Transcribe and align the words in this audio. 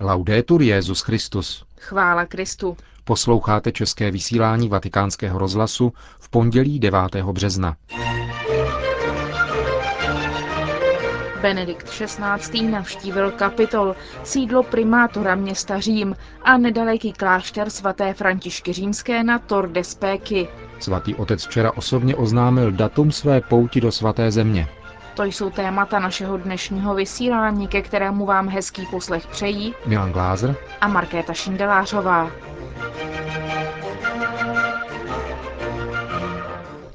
Laudetur 0.00 0.62
Jezus 0.62 1.00
Christus. 1.00 1.64
Chvála 1.78 2.26
Kristu. 2.26 2.76
Posloucháte 3.04 3.72
české 3.72 4.10
vysílání 4.10 4.68
Vatikánského 4.68 5.38
rozhlasu 5.38 5.92
v 6.18 6.28
pondělí 6.28 6.78
9. 6.78 7.00
března. 7.32 7.76
Benedikt 11.42 11.88
XVI. 11.88 12.62
navštívil 12.70 13.30
Kapitol, 13.30 13.96
sídlo 14.24 14.62
primátora 14.62 15.34
města 15.34 15.80
Řím 15.80 16.16
a 16.42 16.58
nedaleký 16.58 17.12
klášter 17.12 17.70
svaté 17.70 18.14
Františky 18.14 18.72
Římské 18.72 19.24
na 19.24 19.38
Tor 19.38 19.68
de 19.68 19.84
Spéky. 19.84 20.48
Svatý 20.80 21.14
otec 21.14 21.46
včera 21.46 21.72
osobně 21.72 22.16
oznámil 22.16 22.72
datum 22.72 23.12
své 23.12 23.40
pouti 23.40 23.80
do 23.80 23.92
svaté 23.92 24.30
země. 24.30 24.68
To 25.18 25.24
jsou 25.24 25.50
témata 25.50 25.98
našeho 25.98 26.36
dnešního 26.36 26.94
vysílání, 26.94 27.68
ke 27.68 27.82
kterému 27.82 28.26
vám 28.26 28.48
hezký 28.48 28.86
poslech 28.90 29.26
přejí 29.26 29.74
Milan 29.86 30.12
Glázer 30.12 30.56
a 30.80 30.88
Markéta 30.88 31.32
Šindelářová. 31.32 32.30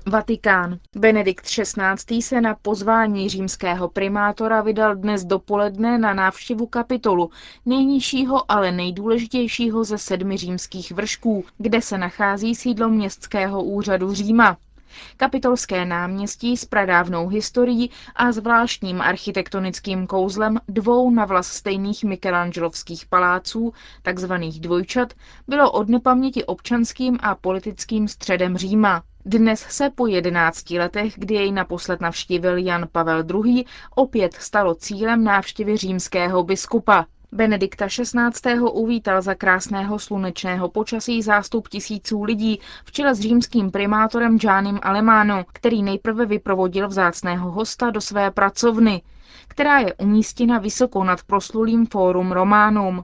Vatikán. 0.06 0.78
Benedikt 0.96 1.46
XVI. 1.46 2.22
se 2.22 2.42
na 2.42 2.56
pozvání 2.62 3.30
římského 3.30 3.90
primátora 3.90 4.62
vydal 4.62 4.96
dnes 4.96 5.26
dopoledne 5.26 5.98
na 5.98 6.14
návštěvu 6.14 6.68
kapitolu, 6.68 7.30
nejnižšího, 7.66 8.52
ale 8.52 8.72
nejdůležitějšího 8.72 9.84
ze 9.84 9.98
sedmi 9.98 10.38
římských 10.38 10.92
vršků, 10.92 11.46
kde 11.58 11.82
se 11.82 11.98
nachází 11.98 12.56
sídlo 12.56 12.90
městského 12.90 13.64
úřadu 13.64 14.14
Říma. 14.14 14.58
Kapitolské 15.18 15.86
náměstí 15.86 16.58
s 16.58 16.66
pradávnou 16.66 17.28
historií 17.28 17.90
a 18.16 18.32
zvláštním 18.32 19.02
architektonickým 19.02 20.08
kouzlem 20.08 20.60
dvou 20.68 21.10
na 21.12 21.26
vlas 21.26 21.48
stejných 21.48 22.04
Michelangelovských 22.04 23.06
paláců, 23.06 23.74
takzvaných 24.02 24.60
dvojčat, 24.60 25.14
bylo 25.48 25.72
od 25.72 25.90
nepaměti 25.90 26.44
občanským 26.46 27.18
a 27.22 27.36
politickým 27.36 28.08
středem 28.08 28.58
Říma. 28.58 29.04
Dnes 29.26 29.60
se 29.60 29.90
po 29.90 30.08
jedenácti 30.08 30.80
letech, 30.80 31.14
kdy 31.18 31.36
jej 31.36 31.52
naposled 31.52 32.02
navštívil 32.02 32.58
Jan 32.58 32.88
Pavel 32.92 33.24
II., 33.46 33.66
opět 33.96 34.34
stalo 34.34 34.76
cílem 34.76 35.24
návštěvy 35.24 35.78
římského 35.78 36.44
biskupa. 36.44 37.06
Benedikta 37.34 37.88
XVI. 37.88 38.60
uvítal 38.60 39.22
za 39.22 39.36
krásného 39.36 40.00
slunečného 40.00 40.70
počasí 40.70 41.22
zástup 41.22 41.68
tisíců 41.68 42.24
lidí 42.24 42.60
v 42.86 42.92
čele 42.92 43.16
s 43.16 43.20
římským 43.20 43.72
primátorem 43.72 44.38
Giannim 44.38 44.80
Alemano, 44.84 45.46
který 45.54 45.84
nejprve 45.84 46.26
vyprovodil 46.26 46.88
vzácného 46.88 47.52
hosta 47.52 47.90
do 47.90 48.02
své 48.02 48.32
pracovny, 48.32 49.02
která 49.48 49.80
je 49.80 49.94
umístěna 49.94 50.60
vysoko 50.60 51.04
nad 51.04 51.24
proslulým 51.24 51.86
fórum 51.86 52.32
Románum. 52.32 53.04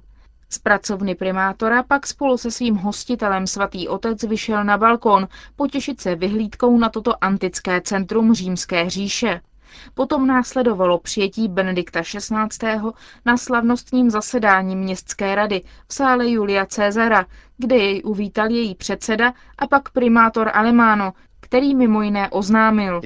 Z 0.49 0.59
pracovny 0.59 1.15
primátora 1.15 1.83
pak 1.83 2.07
spolu 2.07 2.37
se 2.37 2.51
svým 2.51 2.75
hostitelem 2.75 3.47
svatý 3.47 3.87
otec 3.87 4.23
vyšel 4.23 4.63
na 4.63 4.77
balkon 4.77 5.27
potěšit 5.55 6.01
se 6.01 6.15
vyhlídkou 6.15 6.77
na 6.77 6.89
toto 6.89 7.23
antické 7.23 7.81
centrum 7.81 8.33
římské 8.33 8.89
říše. 8.89 9.41
Potom 9.93 10.27
následovalo 10.27 10.97
přijetí 10.99 11.47
Benedikta 11.47 12.01
XVI. 12.01 12.91
na 13.25 13.37
slavnostním 13.37 14.09
zasedání 14.09 14.75
městské 14.75 15.35
rady 15.35 15.61
v 15.87 15.93
sále 15.93 16.29
Julia 16.29 16.65
Cezara, 16.65 17.25
kde 17.57 17.75
jej 17.77 18.01
uvítal 18.05 18.49
její 18.49 18.75
předseda 18.75 19.33
a 19.57 19.67
pak 19.67 19.89
primátor 19.89 20.51
Alemano, 20.53 21.13
který 21.41 21.75
mimo 21.75 22.01
jiné 22.01 22.29
oznámil. 22.29 23.01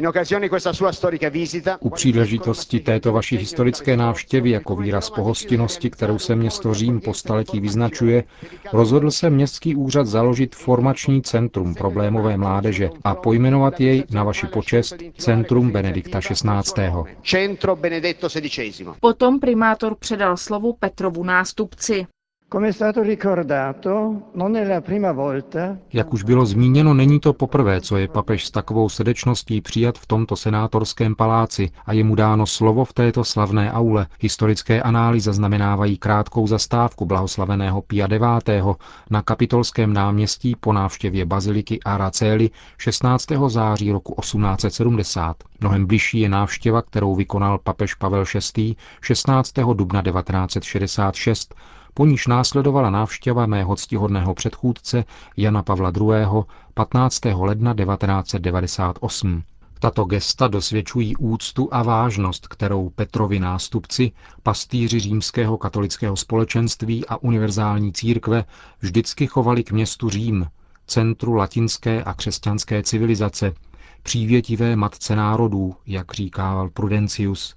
U 1.79 1.89
příležitosti 1.89 2.79
této 2.79 3.11
vaší 3.13 3.37
historické 3.37 3.97
návštěvy 3.97 4.49
jako 4.49 4.75
výraz 4.75 5.09
pohostinnosti, 5.09 5.89
kterou 5.89 6.19
se 6.19 6.35
město 6.35 6.73
Řím 6.73 7.01
po 7.01 7.13
staletí 7.13 7.59
vyznačuje, 7.59 8.23
rozhodl 8.73 9.11
se 9.11 9.29
městský 9.29 9.75
úřad 9.75 10.07
založit 10.07 10.55
formační 10.55 11.21
centrum 11.21 11.75
problémové 11.75 12.37
mládeže 12.37 12.89
a 13.03 13.15
pojmenovat 13.15 13.79
jej 13.81 14.03
na 14.11 14.23
vaši 14.23 14.47
počest 14.47 14.95
Centrum 15.17 15.71
Benedikta 15.71 16.19
XVI. 16.19 16.83
Potom 18.99 19.39
primátor 19.39 19.95
předal 19.95 20.37
slovo 20.37 20.73
Petrovu 20.73 21.23
nástupci. 21.23 22.05
Jak 25.93 26.13
už 26.13 26.23
bylo 26.23 26.45
zmíněno, 26.45 26.93
není 26.93 27.19
to 27.19 27.33
poprvé, 27.33 27.81
co 27.81 27.97
je 27.97 28.07
papež 28.07 28.45
s 28.45 28.51
takovou 28.51 28.89
srdečností 28.89 29.61
přijat 29.61 29.97
v 29.97 30.07
tomto 30.07 30.35
senátorském 30.35 31.15
paláci 31.15 31.69
a 31.85 31.93
je 31.93 32.03
mu 32.03 32.15
dáno 32.15 32.45
slovo 32.45 32.85
v 32.85 32.93
této 32.93 33.23
slavné 33.23 33.71
aule. 33.71 34.07
Historické 34.19 34.81
analýzy 34.81 35.25
zaznamenávají 35.25 35.97
krátkou 35.97 36.47
zastávku 36.47 37.05
blahoslaveného 37.05 37.81
Pia 37.81 38.07
IX. 38.07 38.65
na 39.09 39.21
kapitolském 39.21 39.93
náměstí 39.93 40.55
po 40.59 40.73
návštěvě 40.73 41.25
baziliky 41.25 41.79
Araceli 41.85 42.49
16. 42.77 43.25
září 43.47 43.91
roku 43.91 44.15
1870. 44.21 45.43
Mnohem 45.61 45.85
bližší 45.85 46.19
je 46.19 46.29
návštěva, 46.29 46.81
kterou 46.81 47.15
vykonal 47.15 47.57
papež 47.57 47.93
Pavel 47.93 48.23
VI. 48.57 48.75
16. 49.01 49.53
dubna 49.73 50.01
1966 50.01 51.55
po 51.93 52.05
níž 52.05 52.27
následovala 52.27 52.89
návštěva 52.89 53.45
mého 53.45 53.75
ctihodného 53.75 54.33
předchůdce 54.33 55.05
Jana 55.37 55.63
Pavla 55.63 55.91
II. 55.99 56.43
15. 56.73 57.19
ledna 57.25 57.73
1998. 57.73 59.43
Tato 59.79 60.05
gesta 60.05 60.47
dosvědčují 60.47 61.15
úctu 61.15 61.69
a 61.71 61.83
vážnost, 61.83 62.47
kterou 62.47 62.89
Petrovi 62.89 63.39
nástupci, 63.39 64.11
pastýři 64.43 64.99
římského 64.99 65.57
katolického 65.57 66.15
společenství 66.15 67.05
a 67.07 67.17
univerzální 67.17 67.93
církve 67.93 68.45
vždycky 68.79 69.27
chovali 69.27 69.63
k 69.63 69.71
městu 69.71 70.09
Řím, 70.09 70.45
centru 70.87 71.33
latinské 71.33 72.03
a 72.03 72.13
křesťanské 72.13 72.83
civilizace, 72.83 73.53
přívětivé 74.03 74.75
matce 74.75 75.15
národů, 75.15 75.75
jak 75.85 76.13
říkával 76.13 76.69
Prudencius, 76.69 77.55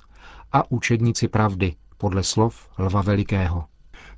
a 0.53 0.71
učednici 0.71 1.29
pravdy, 1.29 1.75
podle 1.99 2.23
slov 2.23 2.69
Lva 2.79 3.03
Velikého. 3.03 3.65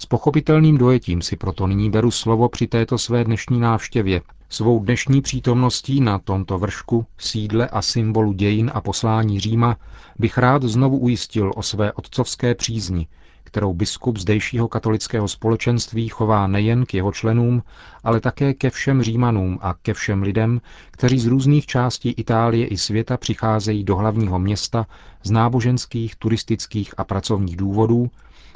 S 0.01 0.07
pochopitelným 0.07 0.79
dojetím 0.79 1.23
si 1.23 1.37
proto 1.37 1.67
nyní 1.67 1.91
beru 1.91 2.11
slovo 2.11 2.49
při 2.49 2.67
této 2.67 2.99
své 2.99 3.25
dnešní 3.25 3.61
návštěvě. 3.61 4.21
Svou 4.49 4.85
dnešní 4.85 5.21
přítomností 5.23 6.01
na 6.01 6.19
tomto 6.19 6.59
vršku, 6.59 7.07
sídle 7.19 7.69
a 7.69 7.83
symbolu 7.83 8.33
dějin 8.33 8.71
a 8.75 8.81
poslání 8.81 9.41
Říma 9.41 9.77
bych 10.19 10.39
rád 10.39 10.63
znovu 10.63 10.99
ujistil 10.99 11.53
o 11.57 11.63
své 11.63 11.93
otcovské 11.93 12.55
přízni, 12.55 13.07
kterou 13.49 13.75
biskup 13.75 14.19
zdejšího 14.19 14.69
katolického 14.69 15.29
společenství 15.29 16.09
chová 16.09 16.47
nejen 16.47 16.87
k 16.87 16.95
jeho 16.95 17.13
členům, 17.13 17.63
ale 18.05 18.21
také 18.21 18.55
ke 18.55 18.71
všem 18.71 19.03
Římanům 19.03 19.59
a 19.63 19.75
ke 19.83 19.95
všem 19.95 20.23
lidem, 20.23 20.61
kteří 20.91 21.19
z 21.19 21.27
různých 21.27 21.67
částí 21.67 22.11
Itálie 22.11 22.67
i 22.67 22.77
světa 22.77 23.17
přicházejí 23.17 23.85
do 23.85 23.97
hlavního 23.97 24.39
města 24.39 24.87
z 25.23 25.31
náboženských, 25.31 26.17
turistických 26.17 26.95
a 26.97 27.05
pracovních 27.05 27.57
důvodů, 27.57 28.11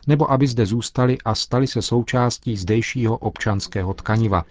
nebo 0.07 0.31
aby 0.31 0.47
zde 0.47 0.67
zůstali 0.67 1.19
a 1.25 1.35
stali 1.35 1.67
se 1.67 1.83
součástí 1.83 2.57
zdejšího 2.57 3.17
občanského 3.19 3.95
tkaniva. 3.95 4.45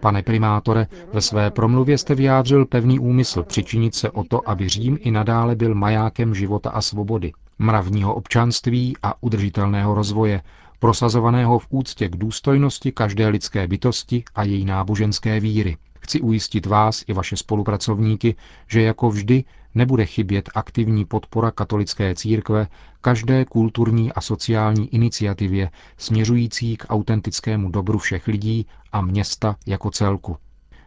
Pane 0.00 0.22
primátore, 0.22 0.86
ve 1.12 1.20
své 1.20 1.50
promluvě 1.50 1.98
jste 1.98 2.14
vyjádřil 2.14 2.66
pevný 2.66 2.98
úmysl 2.98 3.42
přičinit 3.42 3.94
se 3.94 4.10
o 4.10 4.24
to, 4.24 4.48
aby 4.48 4.68
Řím 4.68 4.98
i 5.00 5.10
nadále 5.10 5.56
byl 5.56 5.74
majákem 5.74 6.34
života 6.34 6.70
a 6.70 6.80
svobody, 6.80 7.32
mravního 7.58 8.14
občanství 8.14 8.96
a 9.02 9.22
udržitelného 9.22 9.94
rozvoje, 9.94 10.40
prosazovaného 10.78 11.58
v 11.58 11.66
úctě 11.70 12.08
k 12.08 12.16
důstojnosti 12.16 12.92
každé 12.92 13.28
lidské 13.28 13.68
bytosti 13.68 14.24
a 14.34 14.42
její 14.42 14.64
náboženské 14.64 15.40
víry. 15.40 15.76
Chci 16.00 16.20
ujistit 16.20 16.66
vás 16.66 17.04
i 17.06 17.12
vaše 17.12 17.36
spolupracovníky, 17.36 18.34
že 18.68 18.82
jako 18.82 19.10
vždy 19.10 19.44
nebude 19.74 20.06
chybět 20.06 20.50
aktivní 20.54 21.04
podpora 21.04 21.50
katolické 21.50 22.14
církve 22.14 22.66
každé 23.00 23.44
kulturní 23.44 24.12
a 24.12 24.20
sociální 24.20 24.94
iniciativě 24.94 25.70
směřující 25.96 26.76
k 26.76 26.86
autentickému 26.88 27.70
dobru 27.70 27.98
všech 27.98 28.26
lidí 28.26 28.66
a 28.92 29.00
města 29.00 29.56
jako 29.66 29.90
celku. 29.90 30.36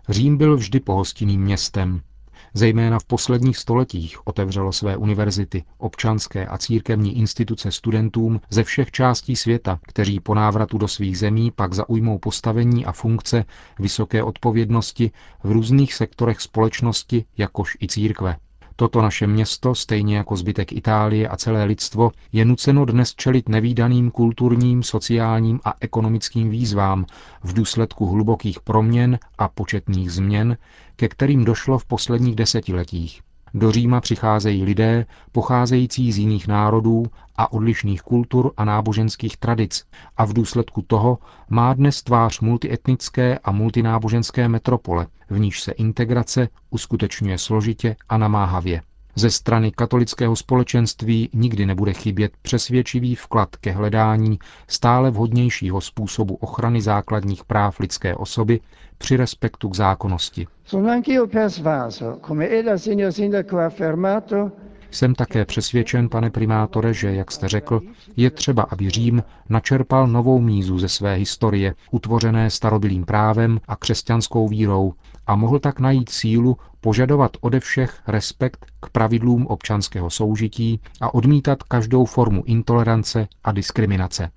Řím 0.09 0.38
byl 0.38 0.57
vždy 0.57 0.79
pohostinným 0.79 1.41
městem, 1.41 2.01
Zejména 2.53 3.00
v 3.00 3.06
posledních 3.06 3.57
stoletích 3.57 4.27
otevřelo 4.27 4.71
své 4.71 4.97
univerzity, 4.97 5.63
občanské 5.77 6.47
a 6.47 6.57
církevní 6.57 7.17
instituce 7.17 7.71
studentům 7.71 8.41
ze 8.50 8.63
všech 8.63 8.91
částí 8.91 9.35
světa, 9.35 9.79
kteří 9.81 10.19
po 10.19 10.35
návratu 10.35 10.77
do 10.77 10.88
svých 10.88 11.17
zemí 11.17 11.51
pak 11.51 11.73
zaujmou 11.73 12.19
postavení 12.19 12.85
a 12.85 12.91
funkce 12.91 13.45
vysoké 13.79 14.23
odpovědnosti 14.23 15.12
v 15.44 15.51
různých 15.51 15.94
sektorech 15.94 16.41
společnosti, 16.41 17.25
jakož 17.38 17.77
i 17.81 17.88
církve. 17.88 18.35
Toto 18.79 19.01
naše 19.01 19.27
město, 19.27 19.75
stejně 19.75 20.18
jako 20.18 20.35
zbytek 20.35 20.71
Itálie 20.71 21.27
a 21.27 21.38
celé 21.38 21.63
lidstvo, 21.63 22.12
je 22.31 22.45
nuceno 22.45 22.85
dnes 22.85 23.15
čelit 23.15 23.50
nevýdaným 23.50 24.12
kulturním, 24.12 24.83
sociálním 24.83 25.59
a 25.65 25.74
ekonomickým 25.79 26.50
výzvám 26.50 27.06
v 27.44 27.53
důsledku 27.53 28.06
hlubokých 28.06 28.59
proměn 28.59 29.19
a 29.38 29.47
početných 29.47 30.12
změn, 30.12 30.57
ke 30.95 31.07
kterým 31.07 31.45
došlo 31.45 31.79
v 31.79 31.85
posledních 31.85 32.35
desetiletích. 32.35 33.21
Do 33.57 33.71
Říma 33.71 34.01
přicházejí 34.01 34.63
lidé 34.63 35.06
pocházející 35.31 36.12
z 36.12 36.18
jiných 36.18 36.48
národů 36.48 37.06
a 37.36 37.51
odlišných 37.51 38.01
kultur 38.01 38.51
a 38.57 38.65
náboženských 38.65 39.38
tradic 39.38 39.86
a 40.18 40.25
v 40.25 40.33
důsledku 40.33 40.81
toho 40.81 41.18
má 41.50 41.74
dnes 41.74 42.04
tvář 42.04 42.39
multietnické 42.39 43.39
a 43.44 43.51
multináboženské 43.51 44.48
metropole, 44.48 45.07
v 45.30 45.39
níž 45.39 45.62
se 45.62 45.71
integrace 45.71 46.48
uskutečňuje 46.69 47.38
složitě 47.38 47.95
a 48.09 48.18
namáhavě. 48.18 48.81
Ze 49.19 49.31
strany 49.31 49.71
katolického 49.71 50.35
společenství 50.35 51.29
nikdy 51.33 51.65
nebude 51.65 51.93
chybět 51.93 52.31
přesvědčivý 52.41 53.15
vklad 53.15 53.55
ke 53.55 53.71
hledání 53.71 54.39
stále 54.67 55.11
vhodnějšího 55.11 55.81
způsobu 55.81 56.35
ochrany 56.35 56.81
základních 56.81 57.43
práv 57.43 57.79
lidské 57.79 58.15
osoby 58.15 58.59
při 58.97 59.17
respektu 59.17 59.69
k 59.69 59.75
zákonnosti. 59.75 60.47
Jsem 64.91 65.15
také 65.15 65.45
přesvědčen, 65.45 66.09
pane 66.09 66.29
primátore, 66.29 66.93
že, 66.93 67.13
jak 67.13 67.31
jste 67.31 67.47
řekl, 67.47 67.81
je 68.15 68.31
třeba, 68.31 68.63
aby 68.63 68.89
Řím 68.89 69.23
načerpal 69.49 70.07
novou 70.07 70.39
mízu 70.39 70.79
ze 70.79 70.89
své 70.89 71.15
historie, 71.15 71.75
utvořené 71.91 72.49
starobilým 72.49 73.05
právem 73.05 73.59
a 73.67 73.75
křesťanskou 73.75 74.47
vírou, 74.47 74.93
a 75.27 75.35
mohl 75.35 75.59
tak 75.59 75.79
najít 75.79 76.09
sílu 76.09 76.57
požadovat 76.81 77.38
ode 77.41 77.59
všech 77.59 78.01
respekt 78.07 78.65
k 78.79 78.89
pravidlům 78.89 79.47
občanského 79.47 80.09
soužití 80.09 80.81
a 81.01 81.13
odmítat 81.13 81.63
každou 81.63 82.06
formu 82.06 82.44
intolerance 82.45 83.27
a 83.44 83.51
diskriminace. 83.51 84.29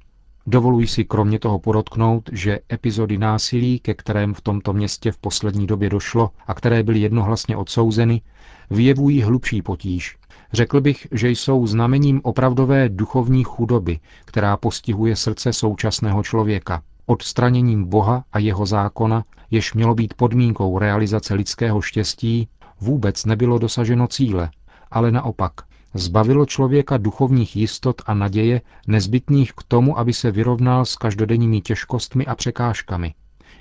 Dovoluji 0.46 0.86
si 0.86 1.04
kromě 1.04 1.38
toho 1.38 1.58
podotknout, 1.58 2.30
že 2.32 2.58
epizody 2.72 3.18
násilí, 3.18 3.78
ke 3.78 3.94
kterém 3.94 4.34
v 4.34 4.40
tomto 4.40 4.72
městě 4.72 5.12
v 5.12 5.18
poslední 5.18 5.66
době 5.66 5.90
došlo 5.90 6.30
a 6.46 6.54
které 6.54 6.82
byly 6.82 6.98
jednohlasně 7.00 7.56
odsouzeny, 7.56 8.22
vyjevují 8.70 9.22
hlubší 9.22 9.62
potíž. 9.62 10.16
Řekl 10.52 10.80
bych, 10.80 11.06
že 11.12 11.30
jsou 11.30 11.66
znamením 11.66 12.20
opravdové 12.24 12.88
duchovní 12.88 13.44
chudoby, 13.44 13.98
která 14.24 14.56
postihuje 14.56 15.16
srdce 15.16 15.52
současného 15.52 16.22
člověka. 16.22 16.82
Odstraněním 17.10 17.84
Boha 17.84 18.24
a 18.32 18.38
jeho 18.38 18.66
zákona, 18.66 19.24
jež 19.50 19.74
mělo 19.74 19.94
být 19.94 20.14
podmínkou 20.14 20.78
realizace 20.78 21.34
lidského 21.34 21.80
štěstí, 21.80 22.48
vůbec 22.80 23.24
nebylo 23.24 23.58
dosaženo 23.58 24.06
cíle, 24.06 24.50
ale 24.90 25.10
naopak 25.10 25.52
zbavilo 25.94 26.46
člověka 26.46 26.96
duchovních 26.96 27.56
jistot 27.56 28.02
a 28.06 28.14
naděje 28.14 28.60
nezbytných 28.86 29.52
k 29.52 29.62
tomu, 29.62 29.98
aby 29.98 30.12
se 30.12 30.30
vyrovnal 30.30 30.84
s 30.84 30.96
každodenními 30.96 31.60
těžkostmi 31.60 32.26
a 32.26 32.34
překážkami. 32.34 33.14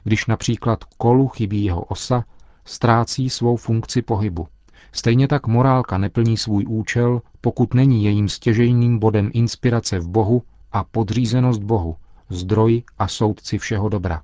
Když 0.03 0.25
například 0.25 0.83
kolu 0.83 1.27
chybí 1.27 1.63
jeho 1.63 1.81
osa, 1.81 2.23
ztrácí 2.65 3.29
svou 3.29 3.55
funkci 3.55 4.01
pohybu. 4.01 4.47
Stejně 4.91 5.27
tak 5.27 5.47
morálka 5.47 5.97
neplní 5.97 6.37
svůj 6.37 6.65
účel, 6.67 7.21
pokud 7.41 7.73
není 7.73 8.03
jejím 8.03 8.29
stěžejným 8.29 8.99
bodem 8.99 9.31
inspirace 9.33 9.99
v 9.99 10.07
Bohu 10.07 10.43
a 10.71 10.83
podřízenost 10.83 11.63
Bohu, 11.63 11.95
zdroj 12.29 12.83
a 12.99 13.07
soudci 13.07 13.57
všeho 13.57 13.89
dobra. 13.89 14.21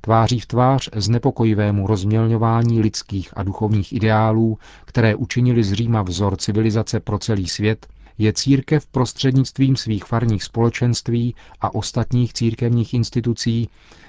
Tváří 0.00 0.40
v 0.40 0.46
tvář 0.46 0.88
znepokojivému 0.94 1.86
rozmělňování 1.86 2.80
lidských 2.80 3.30
a 3.36 3.42
duchovních 3.42 3.92
ideálů, 3.92 4.58
které 4.84 5.14
učinili 5.14 5.64
z 5.64 5.72
Říma 5.72 6.02
vzor 6.02 6.36
civilizace 6.36 7.00
pro 7.00 7.18
celý 7.18 7.48
svět, 7.48 7.86
je 8.18 8.32
církev 8.32 8.86
prostřednictvím 8.86 9.76
svých 9.76 10.04
farních 10.04 10.42
společenství 10.44 11.34
a 11.60 11.74
ostatních 11.74 12.32
církevních 12.32 12.94
institucí 12.94 13.68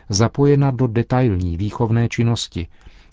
zapojena 0.10 0.72
do 0.72 0.88
detailní 0.88 1.58
výchovné 1.58 2.10
činnosti, 2.10 2.68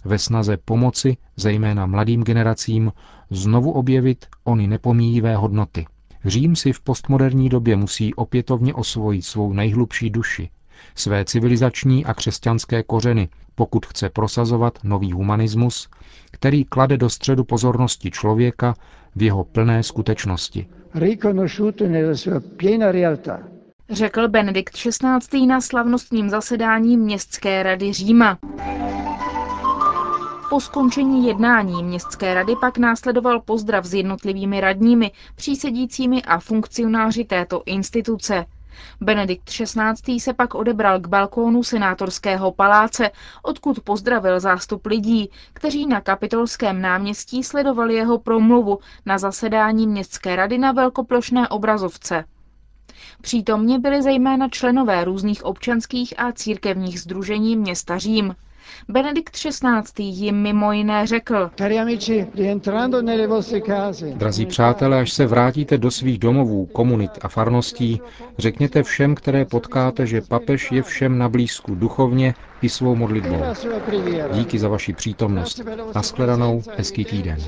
ve 0.04 0.18
snaze 0.18 0.56
pomoci, 0.56 1.16
zejména 1.36 1.86
mladým 1.86 2.22
generacím, 2.22 2.92
znovu 3.30 3.72
objevit 3.72 4.26
ony 4.44 4.66
nepomíjivé 4.66 5.36
hodnoty. 5.36 5.86
Řím 6.24 6.56
si 6.56 6.72
v 6.72 6.80
postmoderní 6.80 7.48
době 7.48 7.76
musí 7.76 8.14
opětovně 8.14 8.74
osvojit 8.74 9.24
svou 9.24 9.52
nejhlubší 9.52 10.10
duši, 10.10 10.50
své 10.94 11.24
civilizační 11.24 12.04
a 12.04 12.14
křesťanské 12.14 12.82
kořeny, 12.82 13.28
pokud 13.54 13.86
chce 13.86 14.10
prosazovat 14.10 14.78
nový 14.84 15.12
humanismus, 15.12 15.88
který 16.30 16.64
klade 16.64 16.96
do 16.96 17.10
středu 17.10 17.44
pozornosti 17.44 18.10
člověka 18.10 18.74
v 19.16 19.22
jeho 19.22 19.44
plné 19.44 19.82
skutečnosti. 19.82 20.66
Řekl 23.90 24.28
Benedikt 24.28 24.74
XVI. 24.74 25.46
na 25.46 25.60
slavnostním 25.60 26.30
zasedání 26.30 26.96
Městské 26.96 27.62
rady 27.62 27.92
Říma. 27.92 28.38
Po 30.54 30.60
skončení 30.60 31.26
jednání 31.26 31.82
městské 31.84 32.34
rady 32.34 32.56
pak 32.60 32.78
následoval 32.78 33.40
pozdrav 33.40 33.84
s 33.84 33.94
jednotlivými 33.94 34.60
radními, 34.60 35.10
přísedícími 35.34 36.22
a 36.22 36.38
funkcionáři 36.38 37.24
této 37.24 37.62
instituce. 37.66 38.46
Benedikt 39.00 39.44
XVI. 39.44 40.20
se 40.20 40.32
pak 40.32 40.54
odebral 40.54 41.00
k 41.00 41.06
balkónu 41.06 41.62
senátorského 41.62 42.52
paláce, 42.52 43.10
odkud 43.42 43.80
pozdravil 43.80 44.40
zástup 44.40 44.86
lidí, 44.86 45.30
kteří 45.52 45.86
na 45.86 46.00
kapitolském 46.00 46.80
náměstí 46.80 47.42
sledovali 47.44 47.94
jeho 47.94 48.18
promluvu 48.18 48.78
na 49.06 49.18
zasedání 49.18 49.86
městské 49.86 50.36
rady 50.36 50.58
na 50.58 50.72
velkoplošné 50.72 51.48
obrazovce. 51.48 52.24
Přítomně 53.20 53.78
byli 53.78 54.02
zejména 54.02 54.48
členové 54.48 55.04
různých 55.04 55.44
občanských 55.44 56.20
a 56.20 56.32
církevních 56.32 57.00
združení 57.00 57.56
města 57.56 57.98
Řím. 57.98 58.34
Benedikt 58.88 59.36
XVI. 59.36 60.04
jim 60.04 60.42
mimo 60.42 60.72
jiné 60.72 61.06
řekl, 61.06 61.50
Drazí 64.14 64.46
přátelé, 64.46 65.00
až 65.00 65.12
se 65.12 65.26
vrátíte 65.26 65.78
do 65.78 65.90
svých 65.90 66.18
domovů, 66.18 66.66
komunit 66.66 67.10
a 67.22 67.28
farností, 67.28 68.00
řekněte 68.38 68.82
všem, 68.82 69.14
které 69.14 69.44
potkáte, 69.44 70.06
že 70.06 70.20
papež 70.20 70.72
je 70.72 70.82
všem 70.82 71.18
na 71.18 71.28
blízku 71.28 71.74
duchovně 71.74 72.34
i 72.62 72.68
svou 72.68 72.94
modlitbou. 72.96 73.42
Díky 74.32 74.58
za 74.58 74.68
vaši 74.68 74.92
přítomnost. 74.92 75.62
Naschledanou, 75.94 76.62
hezký 76.76 77.04
týden. 77.04 77.38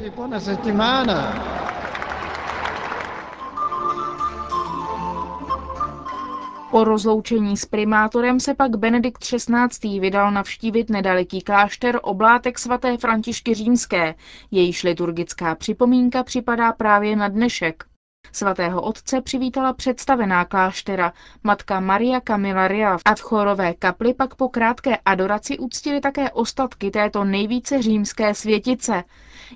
Po 6.76 6.84
rozloučení 6.84 7.56
s 7.56 7.67
primátorem 7.67 8.40
se 8.40 8.55
pak 8.55 8.76
Benedikt 8.76 9.19
XVI. 9.25 10.00
vydal 10.00 10.31
navštívit 10.32 10.90
nedaleký 10.90 11.40
klášter 11.40 12.00
oblátek 12.02 12.58
svaté 12.58 12.96
Františky 12.96 13.55
Římské, 13.55 14.14
jejíž 14.50 14.82
liturgická 14.82 15.55
připomínka 15.55 16.23
připadá 16.23 16.73
právě 16.73 17.17
na 17.17 17.28
dnešek. 17.28 17.84
Svatého 18.32 18.82
otce 18.82 19.20
přivítala 19.20 19.73
představená 19.73 20.45
kláštera, 20.45 21.12
matka 21.45 21.80
Maria 21.80 22.21
Camillaria 22.21 22.99
a 23.04 23.14
v 23.14 23.21
chorové 23.21 23.75
kapli 23.75 24.14
pak 24.14 24.35
po 24.35 24.49
krátké 24.49 24.97
adoraci 25.04 25.59
uctili 25.59 26.00
také 26.00 26.30
ostatky 26.30 26.90
této 26.90 27.25
nejvíce 27.25 27.83
římské 27.83 28.35
světice, 28.35 29.04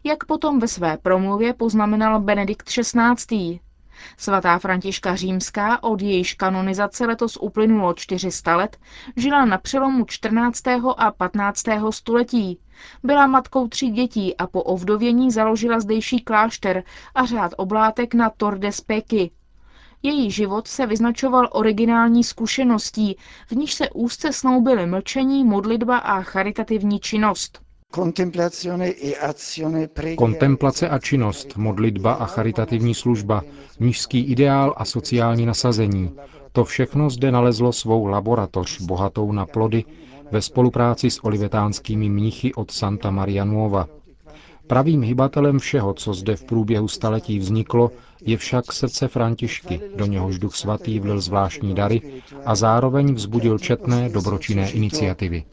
jak 0.05 0.25
potom 0.25 0.59
ve 0.59 0.69
své 0.69 0.99
promluvě 0.99 1.55
poznamenal 1.55 2.21
Benedikt 2.21 2.67
XVI. 2.69 3.61
Svatá 4.16 4.59
Františka 4.59 5.14
Římská, 5.16 5.83
od 5.83 6.02
jejíž 6.02 6.35
kanonizace 6.35 7.07
letos 7.07 7.38
uplynulo 7.40 7.95
400 7.95 8.57
let, 8.57 8.76
žila 9.16 9.45
na 9.45 9.59
přelomu 9.59 10.04
14. 10.04 10.62
a 10.97 11.11
15. 11.11 11.64
století. 11.90 12.59
Byla 13.02 13.26
matkou 13.26 13.69
tří 13.69 13.90
dětí 13.90 14.37
a 14.37 14.47
po 14.47 14.62
ovdovění 14.62 15.30
založila 15.30 15.80
zdejší 15.80 16.21
klášter 16.21 16.83
a 17.14 17.25
řád 17.26 17.52
oblátek 17.57 18.14
na 18.14 18.30
Tordes 18.30 18.80
Peky. 18.80 19.30
Její 20.02 20.30
život 20.30 20.69
se 20.69 20.87
vyznačoval 20.87 21.49
originální 21.52 22.25
zkušeností, 22.25 23.16
v 23.49 23.52
níž 23.52 23.75
se 23.75 23.90
úzce 23.90 24.33
snoubily 24.33 24.87
mlčení, 24.87 25.45
modlitba 25.45 25.99
a 25.99 26.23
charitativní 26.23 27.00
činnost. 27.00 27.70
Kontemplace 30.17 30.89
a 30.89 30.99
činnost, 30.99 31.57
modlitba 31.57 32.13
a 32.13 32.27
charitativní 32.27 32.95
služba, 32.95 33.43
nížský 33.81 34.21
ideál 34.21 34.75
a 34.77 34.85
sociální 34.85 35.47
nasazení, 35.47 36.11
to 36.53 36.65
všechno 36.65 37.11
zde 37.11 37.31
nalezlo 37.33 37.73
svou 37.73 38.07
laboratoř 38.07 38.81
bohatou 38.81 39.33
na 39.33 39.47
plody 39.47 39.85
ve 40.31 40.43
spolupráci 40.43 41.11
s 41.11 41.25
olivetánskými 41.25 42.09
mnichy 42.09 42.55
od 42.55 42.71
Santa 42.71 43.11
Maria 43.11 43.45
Nuova. 43.45 43.87
Pravým 44.67 45.03
hybatelem 45.03 45.59
všeho, 45.59 45.95
co 45.95 46.15
zde 46.15 46.37
v 46.37 46.45
průběhu 46.45 46.89
staletí 46.89 47.39
vzniklo, 47.39 47.91
je 48.21 48.37
však 48.37 48.73
srdce 48.73 49.09
Františky, 49.09 49.81
do 49.97 50.07
něhož 50.07 50.39
duch 50.39 50.57
svatý 50.57 51.01
vlil 51.01 51.21
zvláštní 51.21 51.75
dary 51.75 52.03
a 52.45 52.55
zároveň 52.55 53.15
vzbudil 53.15 53.59
četné 53.59 54.09
dobročinné 54.09 54.71
iniciativy. 54.71 55.45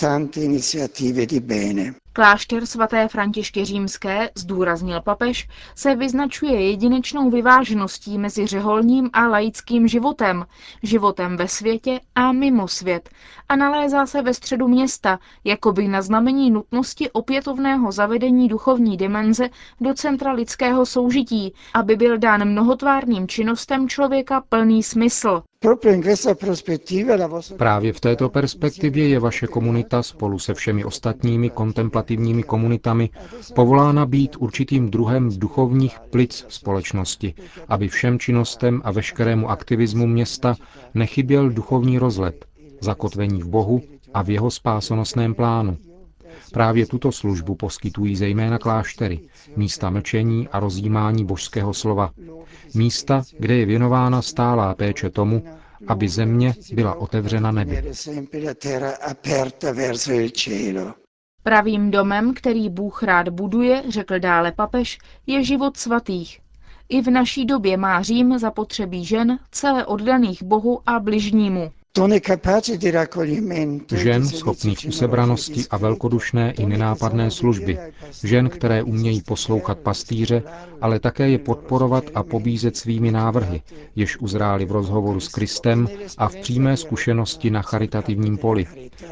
Klášter 2.18 2.66
svaté 2.66 3.08
Františky 3.08 3.66
Římské, 3.66 4.30
zdůraznil 4.36 5.02
papež, 5.02 5.48
se 5.76 5.96
vyznačuje 5.96 6.70
jedinečnou 6.70 7.30
vyvážeností 7.30 8.18
mezi 8.18 8.48
řeholním 8.48 9.10
a 9.14 9.28
laickým 9.28 9.88
životem, 9.88 10.46
životem 10.84 11.38
ve 11.38 11.48
světě 11.48 12.00
a 12.16 12.32
mimo 12.32 12.68
svět 12.68 13.10
a 13.50 13.56
nalézá 13.56 14.06
se 14.06 14.22
ve 14.22 14.34
středu 14.34 14.68
města, 14.68 15.20
jako 15.44 15.72
by 15.72 15.88
na 15.88 16.02
znamení 16.02 16.52
nutnosti 16.52 17.12
opětovného 17.12 17.92
zavedení 17.92 18.48
duchovní 18.48 18.98
dimenze 18.98 19.50
do 19.82 19.94
centra 19.94 20.32
lidského 20.32 20.86
soužití, 20.86 21.54
aby 21.74 21.96
byl 21.96 22.18
dán 22.18 22.46
mnohotvárným 22.46 23.28
činnostem 23.28 23.90
člověka 23.90 24.44
plný 24.50 24.84
smysl. 24.84 25.44
Právě 27.58 27.94
v 27.94 28.00
této 28.00 28.30
perspektivě 28.30 29.08
je 29.08 29.20
vaše 29.20 29.48
komunita 29.48 30.04
spolu 30.04 30.40
se 30.40 30.54
všemi 30.54 30.86
ostatními 30.86 31.50
kontemplativními 31.50 32.44
komunitami 32.44 33.10
povolána 33.56 34.06
být 34.06 34.36
určitým 34.40 34.90
druhem 34.90 35.30
duchovních 35.40 36.00
plic 36.00 36.46
společnosti, 36.50 37.34
aby 37.68 37.88
všem 37.88 38.20
činnostem 38.20 38.82
a 38.84 38.92
veškerému 38.92 39.50
aktivismu 39.50 40.08
města 40.08 40.56
nechyběl 40.94 41.50
duchovní 41.50 42.00
rozlet, 42.00 42.46
zakotvení 42.82 43.42
v 43.42 43.48
Bohu 43.48 43.82
a 44.14 44.22
v 44.22 44.30
jeho 44.30 44.52
spásonosném 44.52 45.34
plánu. 45.34 45.78
Právě 46.54 46.86
tuto 46.86 47.12
službu 47.12 47.56
poskytují 47.56 48.16
zejména 48.16 48.58
kláštery, 48.58 49.20
místa 49.56 49.90
mlčení 49.90 50.48
a 50.48 50.60
rozjímání 50.60 51.26
božského 51.26 51.74
slova, 51.74 52.12
místa, 52.74 53.24
kde 53.40 53.56
je 53.56 53.66
věnována 53.66 54.22
stálá 54.22 54.76
péče 54.76 55.10
tomu, 55.10 55.44
aby 55.88 56.10
země 56.10 56.54
byla 56.74 56.94
otevřena 56.94 57.52
nebi. 57.52 57.84
Pravým 61.44 61.92
domem, 61.92 62.34
který 62.34 62.70
Bůh 62.70 63.04
rád 63.04 63.30
buduje, 63.30 63.84
řekl 63.90 64.20
dále 64.20 64.52
papež, 64.52 64.98
je 65.28 65.44
život 65.44 65.78
svatých. 65.78 66.40
I 66.90 67.02
v 67.02 67.10
naší 67.10 67.46
době 67.46 67.78
má 67.78 68.02
Řím 68.02 68.40
zapotřebí 68.40 69.06
žen, 69.06 69.40
celé 69.52 69.86
oddaných 69.86 70.44
Bohu 70.44 70.82
a 70.86 71.00
bližnímu. 71.00 71.72
Žen 73.96 74.26
schopných 74.28 74.80
usebranosti 74.88 75.66
a 75.70 75.78
velkodušné 75.78 76.52
i 76.52 76.66
nenápadné 76.66 77.32
služby. 77.32 77.78
Žen, 78.24 78.50
které 78.50 78.84
umějí 78.84 79.22
poslouchat 79.22 79.78
pastýře, 79.78 80.44
ale 80.82 81.00
také 81.00 81.30
je 81.30 81.38
podporovat 81.38 82.04
a 82.16 82.24
pobízet 82.24 82.78
svými 82.78 83.12
návrhy, 83.12 83.62
jež 83.96 84.18
uzráli 84.18 84.66
v 84.66 84.72
rozhovoru 84.72 85.20
s 85.20 85.28
Kristem 85.28 85.88
a 86.18 86.28
v 86.30 86.36
přímé 86.36 86.78
zkušenosti 86.78 87.50
na 87.50 87.62
charitativním 87.62 88.38
poli, 88.38 88.66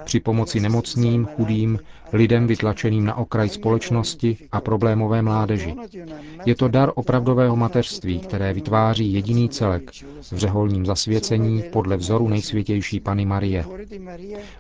při 0.04 0.20
pomoci 0.20 0.60
nemocným, 0.60 1.26
chudým, 1.26 1.80
lidem 2.16 2.48
vytlačeným 2.48 3.06
na 3.06 3.16
okraj 3.18 3.50
společnosti 3.50 4.38
a 4.52 4.62
problémové 4.62 5.22
mládeži. 5.22 5.76
Je 6.46 6.56
to 6.56 6.68
dar 6.68 6.92
opravdového 6.96 7.56
mateřství, 7.56 8.20
které 8.20 8.54
vytváří 8.54 9.14
jediný 9.14 9.50
celek 9.50 9.92
v 10.32 10.38
řeholním 10.38 10.86
zasvěcení 10.86 11.64
podle 11.72 11.98
vzoru 11.98 12.28
nejsvětější 12.28 13.00
Pany 13.00 13.26
Marie. 13.26 13.66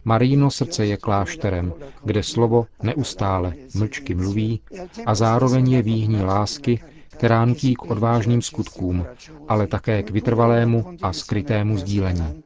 Maríno 0.05 0.51
srdce 0.51 0.85
je 0.85 0.97
klášterem, 0.97 1.73
kde 2.03 2.23
slovo 2.23 2.65
neustále 2.83 3.53
mlčky 3.75 4.15
mluví 4.15 4.59
a 5.05 5.15
zároveň 5.15 5.71
je 5.71 5.81
výhní 5.81 6.21
lásky, 6.21 6.79
která 7.17 7.45
nutí 7.45 7.75
k 7.75 7.81
odvážným 7.83 8.41
skutkům, 8.41 9.05
ale 9.47 9.67
také 9.67 10.03
k 10.03 10.09
vytrvalému 10.09 10.85
a 11.01 11.13
skrytému 11.13 11.77
sdílení. 11.77 12.43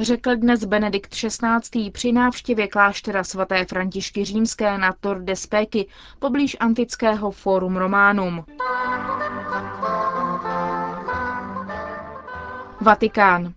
Řekl 0.00 0.36
dnes 0.36 0.64
Benedikt 0.64 1.10
XVI. 1.14 1.90
při 1.90 2.12
návštěvě 2.12 2.68
kláštera 2.68 3.24
svaté 3.24 3.64
Františky 3.64 4.24
Římské 4.24 4.78
na 4.78 4.94
Tor 5.00 5.20
de 5.20 5.36
Spéky 5.36 5.88
poblíž 6.18 6.56
antického 6.60 7.30
Forum 7.30 7.76
Románum. 7.76 8.44
Vatikán. 12.80 13.52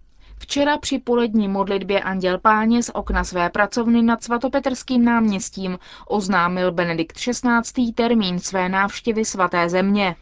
Včera 0.49 0.77
při 0.77 0.99
polední 0.99 1.47
modlitbě 1.47 1.99
Anděl 1.99 2.37
Páně 2.39 2.83
z 2.83 2.91
okna 2.93 3.23
své 3.23 3.49
pracovny 3.49 4.01
nad 4.01 4.23
svatopetrským 4.23 5.05
náměstím 5.05 5.79
oznámil 6.07 6.71
Benedikt 6.71 7.15
XVI. 7.17 7.91
termín 7.95 8.39
své 8.39 8.69
návštěvy 8.69 9.25
svaté 9.25 9.69
země. 9.69 10.15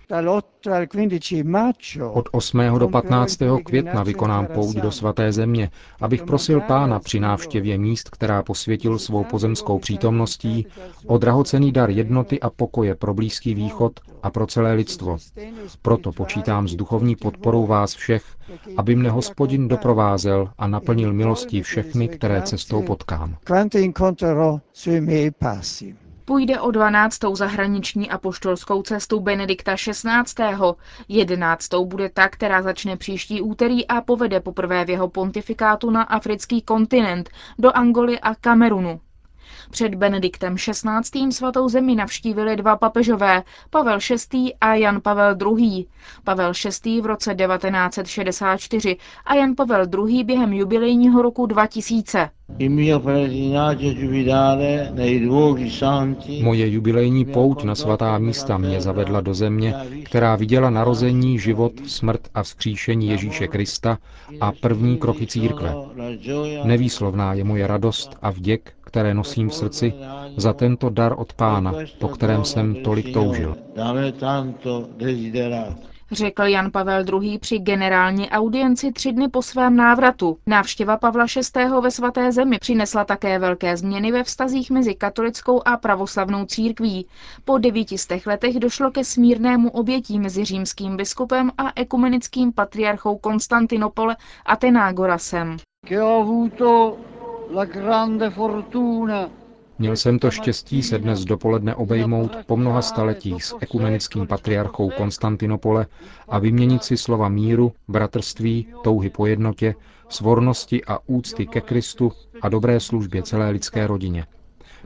Od 2.14 2.30
8. 2.32 2.60
do 2.80 2.88
15. 2.90 3.40
května 3.66 4.04
vykonám 4.04 4.48
pouť 4.48 4.76
do 4.76 4.92
svaté 4.92 5.32
země, 5.32 5.70
abych 6.02 6.24
prosil 6.24 6.62
pána 6.62 7.00
při 7.00 7.20
návštěvě 7.20 7.78
míst, 7.78 8.10
která 8.10 8.44
posvětil 8.44 9.00
svou 9.00 9.24
pozemskou 9.24 9.80
přítomností, 9.80 10.68
o 11.06 11.18
drahocený 11.18 11.72
dar 11.72 11.90
jednoty 11.90 12.40
a 12.40 12.50
pokoje 12.50 12.96
pro 12.96 13.14
Blízký 13.14 13.56
východ 13.56 14.00
a 14.24 14.30
pro 14.30 14.48
celé 14.48 14.74
lidstvo. 14.74 15.18
Proto 15.82 16.12
počítám 16.12 16.68
s 16.68 16.76
duchovní 16.76 17.16
podporou 17.16 17.66
vás 17.66 17.94
všech, 17.96 18.37
aby 18.78 18.96
mne 18.96 19.10
hospodin 19.10 19.68
doprovázel 19.68 20.50
a 20.58 20.68
naplnil 20.68 21.14
milostí 21.14 21.62
všechny, 21.62 22.08
které 22.08 22.42
cestou 22.42 22.82
potkám. 22.84 23.38
Půjde 26.26 26.60
o 26.60 26.72
12. 26.72 27.20
zahraniční 27.34 28.10
apoštolskou 28.10 28.82
cestu 28.82 29.20
Benedikta 29.20 29.76
XVI. 29.76 30.44
11. 31.08 31.70
bude 31.86 32.10
ta, 32.10 32.30
která 32.30 32.62
začne 32.62 32.98
příští 32.98 33.42
úterý 33.42 33.88
a 33.88 34.02
povede 34.02 34.40
poprvé 34.40 34.86
v 34.86 34.90
jeho 34.90 35.08
pontifikátu 35.10 35.90
na 35.90 36.04
africký 36.04 36.62
kontinent, 36.62 37.30
do 37.60 37.72
Angoly 37.78 38.20
a 38.20 38.36
Kamerunu. 38.36 39.00
Před 39.70 39.96
Benediktem 39.96 40.56
XVI. 40.56 41.32
svatou 41.32 41.70
zemi 41.70 41.96
navštívili 41.96 42.56
dva 42.56 42.76
papežové, 42.76 43.44
Pavel 43.70 44.00
VI. 44.34 44.54
a 44.62 44.76
Jan 44.76 45.02
Pavel 45.02 45.36
II. 45.58 45.86
Pavel 46.24 46.52
VI. 46.84 47.02
v 47.02 47.06
roce 47.06 47.36
1964 47.36 48.98
a 49.26 49.36
Jan 49.36 49.56
Pavel 49.56 49.86
II. 50.08 50.24
během 50.24 50.54
jubilejního 50.54 51.22
roku 51.22 51.46
2000. 51.46 52.30
Moje 56.42 56.68
jubilejní 56.70 57.26
pouť 57.26 57.64
na 57.64 57.76
svatá 57.76 58.18
místa 58.18 58.58
mě 58.58 58.82
zavedla 58.82 59.22
do 59.22 59.34
země, 59.34 59.74
která 60.04 60.36
viděla 60.36 60.70
narození, 60.70 61.40
život, 61.40 61.74
smrt 61.86 62.22
a 62.34 62.44
vzkříšení 62.44 63.08
Ježíše 63.08 63.48
Krista 63.48 63.98
a 64.42 64.52
první 64.52 64.98
kroky 64.98 65.28
církve. 65.28 65.74
Nevýslovná 66.64 67.34
je 67.34 67.44
moje 67.44 67.68
radost 67.68 68.18
a 68.22 68.32
vděk, 68.32 68.77
které 68.88 69.14
nosím 69.14 69.50
v 69.50 69.54
srdci, 69.54 69.94
za 70.38 70.54
tento 70.54 70.90
dar 70.90 71.14
od 71.18 71.34
Pána, 71.34 71.74
po 72.00 72.08
kterém 72.08 72.46
jsem 72.46 72.76
tolik 72.76 73.14
toužil. 73.14 73.56
Řekl 76.12 76.44
Jan 76.44 76.72
Pavel 76.72 77.04
II. 77.24 77.40
při 77.40 77.60
generální 77.60 78.30
audienci 78.30 78.92
tři 78.92 79.12
dny 79.12 79.28
po 79.28 79.42
svém 79.42 79.76
návratu. 79.76 80.38
Návštěva 80.46 80.98
Pavla 80.98 81.26
VI. 81.56 81.66
ve 81.82 81.92
svaté 81.92 82.32
zemi 82.32 82.58
přinesla 82.60 83.06
také 83.06 83.40
velké 83.40 83.78
změny 83.78 84.12
ve 84.12 84.24
vztazích 84.24 84.72
mezi 84.72 84.96
katolickou 84.96 85.62
a 85.66 85.78
pravoslavnou 85.78 86.46
církví. 86.46 87.08
Po 87.46 87.58
devítistech 87.58 88.28
letech 88.28 88.60
došlo 88.60 88.92
ke 88.92 89.04
smírnému 89.04 89.70
obětí 89.70 90.20
mezi 90.20 90.46
římským 90.46 90.98
biskupem 90.98 91.52
a 91.58 91.72
ekumenickým 91.76 92.54
patriarchou 92.54 93.18
Konstantinopole 93.18 94.18
Atenagorasem. 94.46 95.58
Měl 99.80 99.96
jsem 99.96 100.20
to 100.20 100.32
štěstí 100.32 100.84
se 100.84 100.98
dnes 100.98 101.26
dopoledne 101.26 101.76
obejmout 101.76 102.32
po 102.46 102.58
mnoha 102.58 102.82
staletích 102.82 103.44
s 103.44 103.56
ekumenickým 103.62 104.28
patriarchou 104.28 104.90
Konstantinopole 104.90 105.86
a 106.28 106.40
vyměnit 106.40 106.84
si 106.84 106.98
slova 106.98 107.30
míru, 107.30 107.74
bratrství, 107.88 108.68
touhy 108.84 109.10
po 109.10 109.26
jednotě, 109.26 109.76
svornosti 110.10 110.86
a 110.86 111.00
úcty 111.06 111.48
ke 111.48 111.62
Kristu 111.62 112.12
a 112.42 112.50
dobré 112.50 112.80
službě 112.80 113.24
celé 113.24 113.50
lidské 113.50 113.88
rodině. 113.88 114.26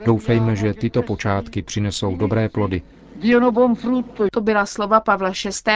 Doufejme, 0.04 0.56
že 0.56 0.74
tyto 0.74 1.02
počátky 1.02 1.62
přinesou 1.62 2.16
dobré 2.16 2.48
plody, 2.48 2.82
to 4.32 4.40
byla 4.40 4.66
slova 4.66 5.00
Pavla 5.00 5.30
VI. 5.30 5.72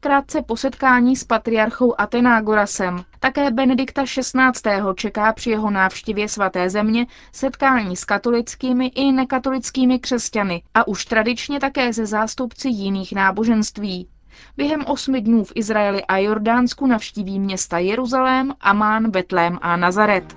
krátce 0.00 0.42
po 0.42 0.56
setkání 0.56 1.16
s 1.16 1.24
patriarchou 1.24 2.00
Atenagorasem. 2.00 3.04
Také 3.20 3.50
Benedikta 3.50 4.04
XVI. 4.04 4.80
čeká 4.94 5.32
při 5.32 5.50
jeho 5.50 5.70
návštěvě 5.70 6.28
svaté 6.28 6.70
země 6.70 7.06
setkání 7.32 7.96
s 7.96 8.04
katolickými 8.04 8.86
i 8.86 9.12
nekatolickými 9.12 9.98
křesťany 9.98 10.62
a 10.74 10.88
už 10.88 11.04
tradičně 11.04 11.60
také 11.60 11.92
se 11.92 12.06
zástupci 12.06 12.68
jiných 12.68 13.12
náboženství. 13.12 14.08
Během 14.56 14.84
osmi 14.86 15.20
dnů 15.20 15.44
v 15.44 15.52
Izraeli 15.54 16.04
a 16.04 16.18
Jordánsku 16.18 16.86
navštíví 16.86 17.40
města 17.40 17.78
Jeruzalém, 17.78 18.54
Amán, 18.60 19.10
Betlém 19.10 19.58
a 19.62 19.76
Nazaret. 19.76 20.36